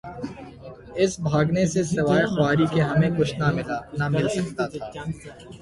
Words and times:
اس 1.01 1.11
بھاگنے 1.27 1.63
سے 1.73 1.81
سوائے 1.93 2.25
خواری 2.33 2.65
کے 2.73 2.81
ہمیں 2.89 3.11
کچھ 3.17 3.33
نہ 3.39 3.47
ملا... 3.55 3.77
نہ 3.99 4.05
مل 4.13 4.25
سکتاتھا۔ 4.35 4.85